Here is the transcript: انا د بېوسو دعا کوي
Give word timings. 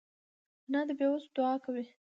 انا 0.67 0.81
د 0.87 0.89
بېوسو 0.99 1.29
دعا 1.35 1.53
کوي 1.63 1.85